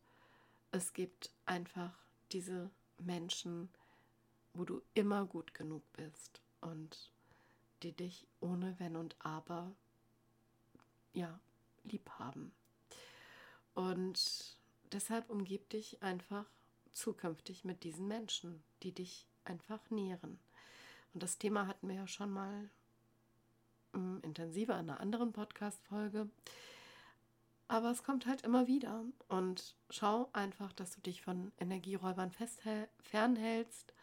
es 0.72 0.94
gibt 0.94 1.32
einfach 1.46 1.94
diese 2.32 2.70
Menschen, 2.98 3.70
wo 4.56 4.66
du 4.66 4.82
immer 4.94 5.26
gut 5.26 5.54
genug 5.54 5.84
bist 5.94 6.42
und 6.62 7.12
die 7.84 7.94
dich 7.94 8.28
ohne 8.40 8.80
Wenn 8.80 8.96
und 8.96 9.16
Aber 9.20 9.76
ja 11.14 11.40
lieb 11.84 12.10
haben. 12.12 12.54
Und 13.74 14.58
deshalb 14.92 15.30
umgib 15.30 15.70
dich 15.70 16.02
einfach 16.02 16.46
zukünftig 16.94 17.66
mit 17.66 17.84
diesen 17.84 18.08
Menschen, 18.08 18.64
die 18.84 18.94
dich 18.94 19.28
einfach 19.44 19.90
nähren. 19.90 20.40
Und 21.14 21.24
das 21.24 21.38
Thema 21.38 21.68
hatten 21.68 21.88
wir 21.88 21.96
ja 21.96 22.08
schon 22.08 22.32
mal 22.32 22.70
mm, 23.94 24.20
intensiver 24.24 24.74
in 24.80 24.90
einer 24.90 25.00
anderen 25.00 25.34
Podcast-Folge. 25.34 26.30
Aber 27.68 27.92
es 27.92 28.04
kommt 28.04 28.26
halt 28.26 28.42
immer 28.42 28.68
wieder. 28.68 29.04
Und 29.28 29.76
schau 29.90 30.30
einfach, 30.34 30.72
dass 30.74 30.92
du 30.92 31.02
dich 31.02 31.22
von 31.22 31.52
Energieräubern 31.60 32.32
fernhältst, 33.02 33.94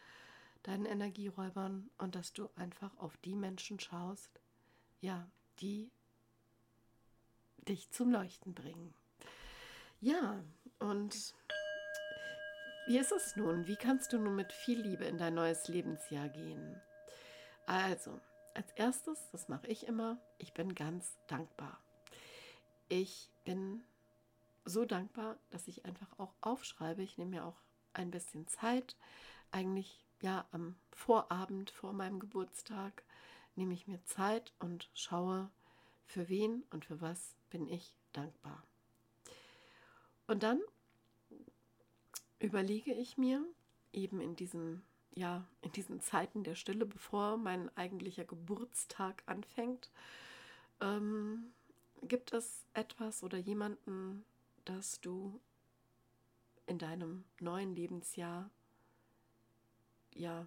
deinen 0.62 0.86
Energieräubern, 0.86 1.90
und 1.98 2.14
dass 2.14 2.32
du 2.32 2.48
einfach 2.56 2.96
auf 2.98 3.16
die 3.18 3.34
Menschen 3.34 3.80
schaust, 3.80 4.40
ja, 5.00 5.28
die 5.60 5.90
dich 7.68 7.90
zum 7.90 8.10
Leuchten 8.10 8.54
bringen. 8.54 8.94
Ja, 10.00 10.42
und 10.78 11.34
wie 12.86 12.98
ist 12.98 13.12
es 13.12 13.36
nun? 13.36 13.66
Wie 13.66 13.76
kannst 13.76 14.12
du 14.12 14.18
nun 14.18 14.34
mit 14.34 14.52
viel 14.52 14.80
Liebe 14.80 15.04
in 15.04 15.18
dein 15.18 15.34
neues 15.34 15.68
Lebensjahr 15.68 16.28
gehen? 16.28 16.80
Also, 17.66 18.20
als 18.54 18.72
erstes, 18.72 19.30
das 19.30 19.48
mache 19.48 19.68
ich 19.68 19.86
immer, 19.86 20.18
ich 20.38 20.52
bin 20.52 20.74
ganz 20.74 21.16
dankbar. 21.28 21.80
Ich 22.88 23.30
bin 23.44 23.82
so 24.64 24.84
dankbar, 24.84 25.38
dass 25.50 25.68
ich 25.68 25.84
einfach 25.84 26.18
auch 26.18 26.34
aufschreibe. 26.40 27.02
Ich 27.02 27.16
nehme 27.18 27.30
mir 27.30 27.44
auch 27.44 27.60
ein 27.92 28.10
bisschen 28.10 28.46
Zeit. 28.48 28.96
Eigentlich 29.50 30.04
ja 30.22 30.46
am 30.52 30.76
Vorabend 30.92 31.70
vor 31.70 31.92
meinem 31.92 32.20
Geburtstag 32.20 33.02
nehme 33.54 33.74
ich 33.74 33.86
mir 33.86 34.02
Zeit 34.04 34.52
und 34.58 34.88
schaue, 34.94 35.50
für 36.06 36.28
wen 36.28 36.64
und 36.70 36.84
für 36.84 37.00
was 37.00 37.34
bin 37.50 37.66
ich 37.66 37.94
dankbar. 38.12 38.62
Und 40.26 40.42
dann 40.42 40.60
überlege 42.38 42.92
ich 42.92 43.18
mir 43.18 43.44
eben 43.92 44.20
in 44.20 44.36
diesem 44.36 44.82
ja, 45.14 45.46
in 45.60 45.72
diesen 45.72 46.00
Zeiten 46.00 46.42
der 46.42 46.54
Stille, 46.54 46.86
bevor 46.86 47.36
mein 47.36 47.74
eigentlicher 47.76 48.24
Geburtstag 48.24 49.22
anfängt, 49.26 49.90
ähm, 50.80 51.52
gibt 52.02 52.32
es 52.32 52.64
etwas 52.72 53.22
oder 53.22 53.38
jemanden, 53.38 54.24
das 54.64 55.00
du 55.00 55.40
in 56.66 56.78
deinem 56.78 57.24
neuen 57.40 57.74
Lebensjahr 57.74 58.50
ja 60.14 60.46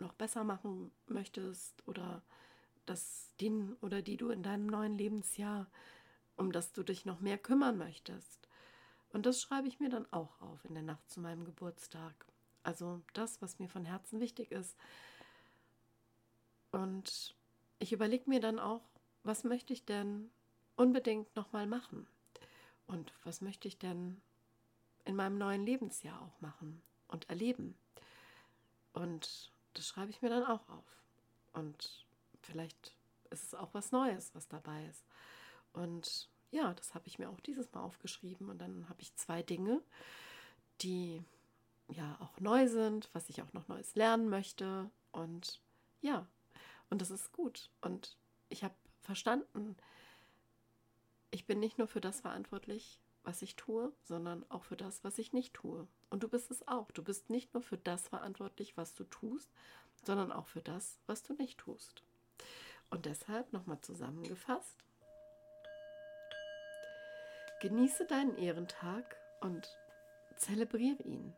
noch 0.00 0.14
besser 0.14 0.44
machen 0.44 0.90
möchtest 1.06 1.86
oder 1.88 2.22
das 2.84 3.34
den 3.40 3.74
oder 3.80 4.02
die 4.02 4.16
du 4.16 4.30
in 4.30 4.42
deinem 4.42 4.66
neuen 4.66 4.96
Lebensjahr, 4.96 5.66
um 6.36 6.52
das 6.52 6.72
du 6.72 6.82
dich 6.82 7.04
noch 7.04 7.20
mehr 7.20 7.38
kümmern 7.38 7.76
möchtest. 7.76 8.48
Und 9.10 9.26
das 9.26 9.40
schreibe 9.40 9.68
ich 9.68 9.80
mir 9.80 9.88
dann 9.88 10.10
auch 10.12 10.40
auf 10.40 10.64
in 10.64 10.74
der 10.74 10.82
Nacht 10.82 11.08
zu 11.10 11.20
meinem 11.20 11.44
Geburtstag. 11.44 12.26
Also 12.62 13.02
das, 13.12 13.40
was 13.40 13.58
mir 13.58 13.68
von 13.68 13.84
Herzen 13.84 14.20
wichtig 14.20 14.50
ist. 14.50 14.76
Und 16.72 17.34
ich 17.78 17.92
überlege 17.92 18.28
mir 18.28 18.40
dann 18.40 18.58
auch, 18.58 18.82
was 19.22 19.44
möchte 19.44 19.72
ich 19.72 19.84
denn 19.84 20.30
unbedingt 20.76 21.34
nochmal 21.34 21.66
machen? 21.66 22.06
Und 22.86 23.12
was 23.24 23.40
möchte 23.40 23.66
ich 23.68 23.78
denn 23.78 24.20
in 25.04 25.16
meinem 25.16 25.38
neuen 25.38 25.64
Lebensjahr 25.64 26.20
auch 26.20 26.40
machen 26.40 26.82
und 27.08 27.28
erleben? 27.28 27.76
Und 28.96 29.52
das 29.74 29.86
schreibe 29.86 30.10
ich 30.10 30.22
mir 30.22 30.30
dann 30.30 30.44
auch 30.44 30.66
auf. 30.70 31.04
Und 31.52 32.06
vielleicht 32.40 32.96
ist 33.28 33.44
es 33.44 33.54
auch 33.54 33.74
was 33.74 33.92
Neues, 33.92 34.34
was 34.34 34.48
dabei 34.48 34.86
ist. 34.86 35.04
Und 35.74 36.30
ja, 36.50 36.72
das 36.72 36.94
habe 36.94 37.06
ich 37.06 37.18
mir 37.18 37.28
auch 37.28 37.40
dieses 37.40 37.70
Mal 37.72 37.82
aufgeschrieben. 37.82 38.48
Und 38.48 38.58
dann 38.58 38.88
habe 38.88 39.02
ich 39.02 39.14
zwei 39.14 39.42
Dinge, 39.42 39.82
die 40.80 41.22
ja 41.88 42.16
auch 42.20 42.40
neu 42.40 42.68
sind, 42.68 43.10
was 43.12 43.28
ich 43.28 43.42
auch 43.42 43.52
noch 43.52 43.68
Neues 43.68 43.94
lernen 43.96 44.30
möchte. 44.30 44.90
Und 45.12 45.60
ja, 46.00 46.26
und 46.88 47.02
das 47.02 47.10
ist 47.10 47.32
gut. 47.32 47.68
Und 47.82 48.16
ich 48.48 48.64
habe 48.64 48.74
verstanden, 49.02 49.76
ich 51.30 51.44
bin 51.44 51.60
nicht 51.60 51.76
nur 51.76 51.86
für 51.86 52.00
das 52.00 52.22
verantwortlich, 52.22 52.98
was 53.24 53.42
ich 53.42 53.56
tue, 53.56 53.92
sondern 54.04 54.50
auch 54.50 54.64
für 54.64 54.76
das, 54.78 55.04
was 55.04 55.18
ich 55.18 55.34
nicht 55.34 55.52
tue. 55.52 55.86
Und 56.10 56.22
du 56.22 56.28
bist 56.28 56.50
es 56.50 56.66
auch. 56.68 56.90
Du 56.92 57.02
bist 57.02 57.30
nicht 57.30 57.54
nur 57.54 57.62
für 57.62 57.78
das 57.78 58.08
verantwortlich, 58.08 58.76
was 58.76 58.94
du 58.94 59.04
tust, 59.04 59.50
sondern 60.04 60.32
auch 60.32 60.46
für 60.46 60.62
das, 60.62 60.98
was 61.06 61.22
du 61.22 61.34
nicht 61.34 61.58
tust. 61.58 62.02
Und 62.90 63.06
deshalb 63.06 63.52
nochmal 63.52 63.80
zusammengefasst, 63.80 64.84
genieße 67.60 68.06
deinen 68.06 68.36
Ehrentag 68.36 69.16
und 69.40 69.68
zelebriere 70.36 71.02
ihn. 71.02 71.34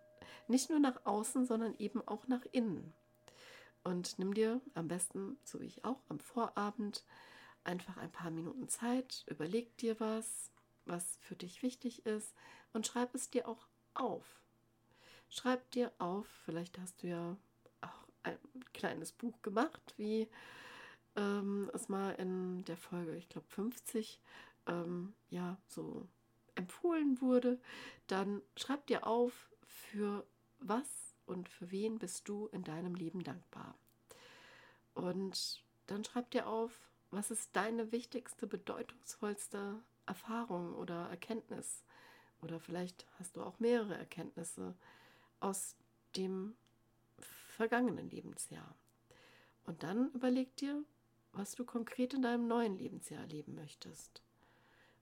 Nicht 0.47 0.71
nur 0.71 0.81
nach 0.81 1.07
außen, 1.07 1.47
sondern 1.47 1.75
eben 1.79 2.07
auch 2.07 2.27
nach 2.27 2.45
innen. 2.53 2.93
Und 3.85 4.19
nimm 4.19 4.35
dir 4.35 4.61
am 4.75 4.89
besten, 4.89 5.39
so 5.45 5.61
wie 5.61 5.67
ich 5.67 5.85
auch, 5.85 6.03
am 6.09 6.19
Vorabend 6.19 7.05
einfach 7.65 7.97
ein 7.97 8.11
paar 8.13 8.31
Minuten 8.31 8.69
Zeit, 8.69 9.25
überleg 9.29 9.77
dir 9.79 9.99
was, 10.01 10.51
was 10.85 11.19
für 11.21 11.37
dich 11.37 11.63
wichtig 11.63 12.05
ist 12.07 12.35
und 12.73 12.87
schreib 12.87 13.15
es 13.15 13.31
dir 13.31 13.49
auch 13.49 13.69
auf. 13.95 14.41
Schreib 15.29 15.71
dir 15.73 15.93
auf, 15.99 16.27
vielleicht 16.45 16.79
hast 16.79 17.03
du 17.03 17.09
ja 17.09 17.37
auch 17.81 18.09
ein 18.23 18.39
kleines 18.73 19.13
Buch 19.13 19.41
gemacht, 19.43 19.95
wie 19.97 20.29
ähm, 21.17 21.71
es 21.75 21.89
mal 21.89 22.13
in 22.13 22.65
der 22.65 22.77
Folge, 22.77 23.17
ich 23.17 23.29
glaube 23.29 23.47
50, 23.49 24.21
ähm, 24.67 25.15
ja, 25.31 25.57
so 25.67 26.07
empfohlen 26.55 27.21
wurde, 27.21 27.61
dann 28.07 28.43
schreib 28.57 28.87
dir 28.87 29.07
auf, 29.07 29.51
für 29.67 30.27
was 30.59 31.15
und 31.27 31.49
für 31.49 31.71
wen 31.71 31.99
bist 31.99 32.29
du 32.29 32.49
in 32.49 32.65
deinem 32.65 32.95
Leben 32.95 33.23
dankbar. 33.23 33.77
Und 34.95 35.63
dann 35.87 36.05
schreib 36.05 36.31
dir 36.31 36.49
auf, 36.49 36.73
was 37.11 37.31
ist 37.31 37.55
deine 37.55 37.93
wichtigste, 37.93 38.47
bedeutungsvollste 38.47 39.81
Erfahrung 40.07 40.75
oder 40.75 41.09
Erkenntnis? 41.09 41.85
Oder 42.43 42.61
vielleicht 42.61 43.07
hast 43.19 43.37
du 43.37 43.43
auch 43.43 43.59
mehrere 43.61 43.97
Erkenntnisse 43.97 44.75
aus 45.41 45.77
dem 46.17 46.55
vergangenen 47.57 48.09
Lebensjahr. 48.11 48.75
Und 49.65 49.83
dann 49.83 50.11
überleg 50.13 50.55
dir, 50.57 50.83
was 51.33 51.55
du 51.55 51.65
konkret 51.65 52.15
in 52.15 52.23
deinem 52.23 52.47
neuen 52.47 52.77
Lebensjahr 52.79 53.21
erleben 53.21 53.55
möchtest. 53.55 54.23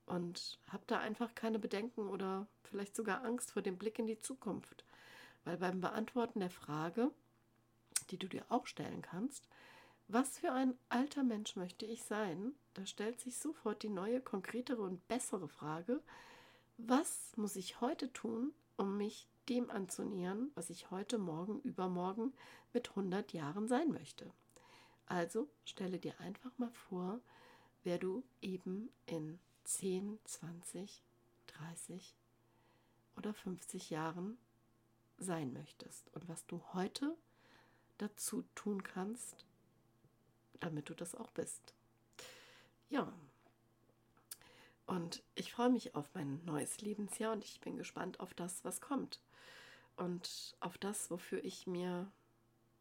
Und 0.06 0.58
hab 0.68 0.86
da 0.86 0.98
einfach 0.98 1.34
keine 1.34 1.58
Bedenken 1.58 2.08
oder 2.08 2.46
vielleicht 2.64 2.96
sogar 2.96 3.24
Angst 3.24 3.52
vor 3.52 3.62
dem 3.62 3.76
Blick 3.76 3.98
in 3.98 4.06
die 4.06 4.18
Zukunft. 4.18 4.84
Weil 5.44 5.56
beim 5.58 5.80
Beantworten 5.80 6.40
der 6.40 6.50
Frage, 6.50 7.10
die 8.10 8.18
du 8.18 8.28
dir 8.28 8.44
auch 8.48 8.66
stellen 8.66 9.02
kannst, 9.02 9.48
was 10.08 10.38
für 10.38 10.52
ein 10.52 10.78
alter 10.88 11.24
Mensch 11.24 11.56
möchte 11.56 11.84
ich 11.84 12.04
sein? 12.04 12.52
Da 12.74 12.86
stellt 12.86 13.20
sich 13.20 13.36
sofort 13.36 13.82
die 13.82 13.88
neue, 13.88 14.20
konkretere 14.20 14.82
und 14.82 15.06
bessere 15.08 15.48
Frage, 15.48 16.00
was 16.78 17.32
muss 17.36 17.56
ich 17.56 17.80
heute 17.80 18.12
tun, 18.12 18.52
um 18.76 18.96
mich 18.96 19.26
dem 19.48 19.70
anzunähern, 19.70 20.50
was 20.54 20.70
ich 20.70 20.90
heute, 20.90 21.18
morgen, 21.18 21.60
übermorgen 21.60 22.32
mit 22.72 22.90
100 22.90 23.32
Jahren 23.32 23.68
sein 23.68 23.90
möchte? 23.90 24.30
Also 25.06 25.48
stelle 25.64 25.98
dir 25.98 26.18
einfach 26.20 26.50
mal 26.58 26.72
vor, 26.72 27.20
wer 27.84 27.98
du 27.98 28.24
eben 28.42 28.90
in 29.06 29.38
10, 29.64 30.18
20, 30.24 31.02
30 31.46 32.16
oder 33.16 33.32
50 33.32 33.90
Jahren 33.90 34.36
sein 35.18 35.52
möchtest 35.52 36.12
und 36.14 36.28
was 36.28 36.44
du 36.46 36.60
heute 36.72 37.16
dazu 37.98 38.44
tun 38.54 38.82
kannst, 38.82 39.46
damit 40.60 40.90
du 40.90 40.94
das 40.94 41.14
auch 41.14 41.30
bist. 41.30 41.74
Ja. 42.90 43.12
Und 45.06 45.22
ich 45.36 45.52
freue 45.52 45.70
mich 45.70 45.94
auf 45.94 46.10
mein 46.14 46.44
neues 46.44 46.80
Lebensjahr 46.80 47.32
und 47.32 47.44
ich 47.44 47.60
bin 47.60 47.76
gespannt 47.76 48.18
auf 48.18 48.34
das, 48.34 48.64
was 48.64 48.80
kommt. 48.80 49.20
Und 49.94 50.56
auf 50.58 50.78
das, 50.78 51.12
wofür 51.12 51.44
ich 51.44 51.68
mir 51.68 52.10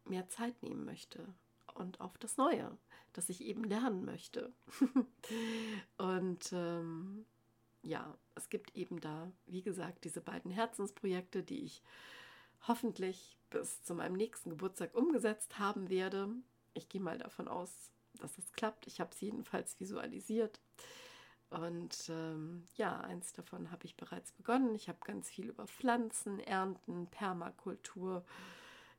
mehr 0.06 0.28
Zeit 0.28 0.60
nehmen 0.60 0.84
möchte. 0.84 1.24
Und 1.74 2.00
auf 2.00 2.18
das 2.18 2.36
Neue, 2.36 2.76
das 3.12 3.28
ich 3.28 3.42
eben 3.42 3.62
lernen 3.62 4.04
möchte. 4.04 4.52
und 5.98 6.52
ähm, 6.52 7.26
ja, 7.82 8.18
es 8.34 8.48
gibt 8.48 8.74
eben 8.74 9.00
da, 9.00 9.30
wie 9.46 9.62
gesagt, 9.62 10.02
diese 10.02 10.20
beiden 10.20 10.50
Herzensprojekte, 10.50 11.44
die 11.44 11.62
ich 11.62 11.80
hoffentlich 12.66 13.36
bis 13.50 13.84
zu 13.84 13.94
meinem 13.94 14.16
nächsten 14.16 14.50
Geburtstag 14.50 14.96
umgesetzt 14.96 15.60
haben 15.60 15.90
werde. 15.90 16.30
Ich 16.74 16.88
gehe 16.88 17.00
mal 17.00 17.18
davon 17.18 17.46
aus, 17.46 17.92
dass 18.14 18.36
es 18.36 18.50
klappt. 18.50 18.88
Ich 18.88 18.98
habe 18.98 19.12
es 19.14 19.20
jedenfalls 19.20 19.78
visualisiert. 19.78 20.58
Und 21.50 22.08
ähm, 22.08 22.64
ja, 22.74 23.00
eins 23.00 23.32
davon 23.32 23.70
habe 23.70 23.86
ich 23.86 23.96
bereits 23.96 24.32
begonnen. 24.32 24.74
Ich 24.74 24.88
habe 24.88 24.98
ganz 25.04 25.28
viel 25.28 25.48
über 25.48 25.66
Pflanzen, 25.66 26.40
Ernten, 26.40 27.06
Permakultur 27.06 28.24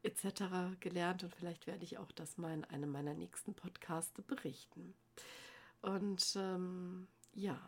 etc. 0.03 0.79
gelernt 0.79 1.23
und 1.23 1.35
vielleicht 1.35 1.67
werde 1.67 1.83
ich 1.83 1.97
auch 1.97 2.11
das 2.13 2.37
mal 2.37 2.53
in 2.53 2.63
einem 2.65 2.91
meiner 2.91 3.13
nächsten 3.13 3.53
Podcasts 3.53 4.21
berichten. 4.21 4.93
Und 5.81 6.35
ähm, 6.37 7.07
ja, 7.33 7.59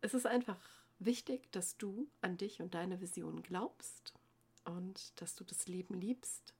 es 0.00 0.14
ist 0.14 0.26
einfach 0.26 0.60
wichtig, 0.98 1.50
dass 1.50 1.76
du 1.76 2.08
an 2.20 2.36
dich 2.36 2.60
und 2.60 2.74
deine 2.74 3.00
Vision 3.00 3.42
glaubst 3.42 4.14
und 4.64 5.20
dass 5.20 5.34
du 5.34 5.44
das 5.44 5.66
Leben 5.66 5.94
liebst 5.94 6.54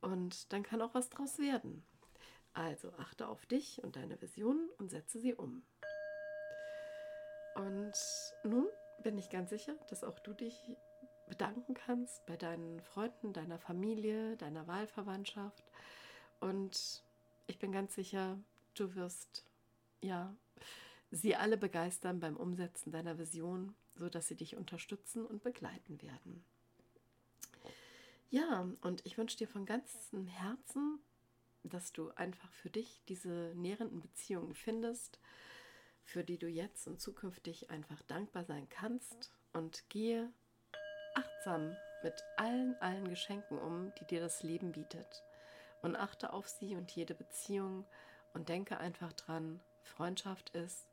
und 0.00 0.52
dann 0.52 0.62
kann 0.62 0.82
auch 0.82 0.94
was 0.94 1.10
draus 1.10 1.38
werden. 1.38 1.82
Also 2.52 2.92
achte 2.98 3.28
auf 3.28 3.46
dich 3.46 3.82
und 3.82 3.96
deine 3.96 4.20
Visionen 4.20 4.68
und 4.78 4.90
setze 4.90 5.20
sie 5.20 5.34
um. 5.34 5.62
Und 7.54 7.92
nun 8.44 8.68
bin 9.02 9.18
ich 9.18 9.30
ganz 9.30 9.50
sicher, 9.50 9.74
dass 9.88 10.04
auch 10.04 10.18
du 10.18 10.32
dich 10.32 10.76
bedanken 11.28 11.74
kannst 11.74 12.24
bei 12.26 12.36
deinen 12.36 12.80
Freunden, 12.80 13.32
deiner 13.32 13.58
Familie, 13.58 14.36
deiner 14.36 14.66
Wahlverwandtschaft. 14.66 15.64
Und 16.40 17.02
ich 17.46 17.58
bin 17.58 17.72
ganz 17.72 17.94
sicher, 17.94 18.38
du 18.74 18.94
wirst 18.94 19.44
ja 20.00 20.34
sie 21.10 21.36
alle 21.36 21.56
begeistern 21.56 22.20
beim 22.20 22.36
Umsetzen 22.36 22.92
deiner 22.92 23.18
Vision, 23.18 23.74
sodass 23.94 24.28
sie 24.28 24.36
dich 24.36 24.56
unterstützen 24.56 25.24
und 25.26 25.42
begleiten 25.42 26.00
werden. 26.02 26.44
Ja, 28.30 28.68
und 28.82 29.04
ich 29.06 29.16
wünsche 29.16 29.38
dir 29.38 29.48
von 29.48 29.64
ganzem 29.64 30.26
Herzen, 30.26 31.00
dass 31.62 31.92
du 31.92 32.10
einfach 32.10 32.52
für 32.52 32.70
dich 32.70 33.02
diese 33.08 33.52
nährenden 33.56 34.00
Beziehungen 34.00 34.54
findest, 34.54 35.18
für 36.08 36.24
die 36.24 36.38
du 36.38 36.48
jetzt 36.48 36.86
und 36.86 37.00
zukünftig 37.00 37.70
einfach 37.70 38.02
dankbar 38.02 38.44
sein 38.44 38.68
kannst 38.68 39.30
und 39.52 39.88
gehe 39.88 40.32
achtsam 41.14 41.76
mit 42.02 42.14
allen, 42.36 42.74
allen 42.80 43.08
Geschenken 43.08 43.58
um, 43.58 43.92
die 44.00 44.06
dir 44.06 44.20
das 44.20 44.42
Leben 44.42 44.72
bietet. 44.72 45.24
Und 45.82 45.94
achte 45.94 46.32
auf 46.32 46.48
sie 46.48 46.74
und 46.74 46.90
jede 46.90 47.14
Beziehung 47.14 47.84
und 48.34 48.48
denke 48.48 48.78
einfach 48.78 49.12
dran, 49.12 49.60
Freundschaft 49.82 50.50
ist, 50.50 50.88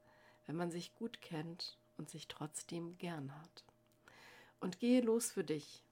wenn 0.46 0.56
man 0.56 0.70
sich 0.70 0.94
gut 0.96 1.22
kennt 1.22 1.80
und 1.98 2.10
sich 2.10 2.28
trotzdem 2.28 2.98
gern 2.98 3.34
hat. 3.42 3.64
Und 4.60 4.80
gehe 4.80 5.02
los 5.02 5.32
für 5.32 5.44
dich, 5.44 5.84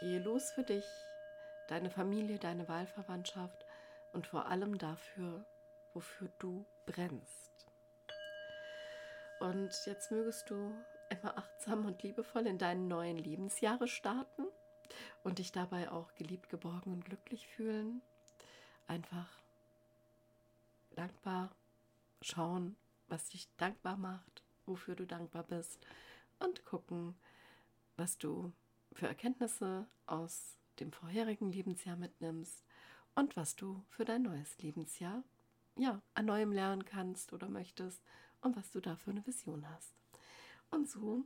Gehe 0.00 0.18
los 0.18 0.50
für 0.50 0.64
dich, 0.64 0.84
deine 1.68 1.88
Familie, 1.88 2.38
deine 2.38 2.68
Wahlverwandtschaft 2.68 3.64
und 4.12 4.26
vor 4.26 4.46
allem 4.46 4.76
dafür, 4.76 5.46
wofür 5.92 6.28
du 6.40 6.66
brennst. 6.84 7.73
Und 9.40 9.70
jetzt 9.86 10.10
mögest 10.10 10.48
du 10.50 10.72
immer 11.10 11.36
achtsam 11.36 11.84
und 11.86 12.02
liebevoll 12.02 12.46
in 12.46 12.58
deinen 12.58 12.88
neuen 12.88 13.18
Lebensjahre 13.18 13.88
starten 13.88 14.46
und 15.22 15.38
dich 15.38 15.52
dabei 15.52 15.90
auch 15.90 16.14
geliebt, 16.14 16.48
geborgen 16.48 16.92
und 16.92 17.04
glücklich 17.04 17.46
fühlen. 17.46 18.02
Einfach 18.86 19.28
dankbar 20.94 21.50
schauen, 22.22 22.76
was 23.08 23.28
dich 23.28 23.48
dankbar 23.56 23.96
macht, 23.96 24.42
wofür 24.66 24.94
du 24.94 25.06
dankbar 25.06 25.42
bist 25.44 25.78
und 26.38 26.64
gucken, 26.64 27.14
was 27.96 28.18
du 28.18 28.52
für 28.92 29.06
Erkenntnisse 29.06 29.86
aus 30.06 30.58
dem 30.80 30.92
vorherigen 30.92 31.50
Lebensjahr 31.50 31.96
mitnimmst 31.96 32.64
und 33.14 33.36
was 33.36 33.56
du 33.56 33.84
für 33.88 34.04
dein 34.04 34.22
neues 34.22 34.58
Lebensjahr 34.58 35.22
ja 35.76 36.00
an 36.14 36.26
neuem 36.26 36.52
lernen 36.52 36.84
kannst 36.84 37.32
oder 37.32 37.48
möchtest 37.48 38.02
und 38.44 38.56
was 38.56 38.70
du 38.70 38.80
da 38.80 38.94
für 38.94 39.10
eine 39.10 39.26
Vision 39.26 39.68
hast. 39.70 39.94
Und 40.70 40.88
so 40.88 41.24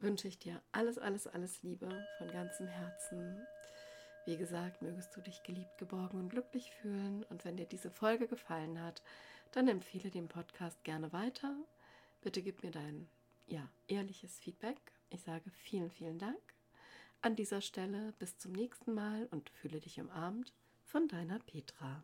wünsche 0.00 0.28
ich 0.28 0.38
dir 0.38 0.60
alles, 0.72 0.98
alles, 0.98 1.26
alles 1.26 1.62
Liebe 1.62 2.06
von 2.18 2.28
ganzem 2.30 2.66
Herzen. 2.66 3.46
Wie 4.26 4.36
gesagt, 4.36 4.82
mögest 4.82 5.16
du 5.16 5.20
dich 5.20 5.42
geliebt, 5.42 5.78
geborgen 5.78 6.18
und 6.18 6.28
glücklich 6.28 6.70
fühlen. 6.72 7.24
Und 7.24 7.44
wenn 7.44 7.56
dir 7.56 7.66
diese 7.66 7.90
Folge 7.90 8.26
gefallen 8.26 8.80
hat, 8.82 9.02
dann 9.52 9.68
empfehle 9.68 10.10
den 10.10 10.28
Podcast 10.28 10.84
gerne 10.84 11.12
weiter. 11.12 11.56
Bitte 12.20 12.42
gib 12.42 12.62
mir 12.62 12.70
dein 12.70 13.08
ja, 13.46 13.66
ehrliches 13.86 14.38
Feedback. 14.38 14.78
Ich 15.10 15.22
sage 15.22 15.50
vielen, 15.50 15.90
vielen 15.90 16.18
Dank. 16.18 16.40
An 17.22 17.36
dieser 17.36 17.60
Stelle 17.60 18.12
bis 18.18 18.36
zum 18.38 18.52
nächsten 18.52 18.94
Mal 18.94 19.26
und 19.30 19.50
fühle 19.50 19.80
dich 19.80 19.98
umarmt 19.98 20.52
von 20.84 21.08
deiner 21.08 21.38
Petra. 21.38 22.02